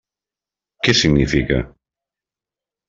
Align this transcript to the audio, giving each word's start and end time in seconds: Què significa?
Què 0.87 0.95
significa? 1.03 1.61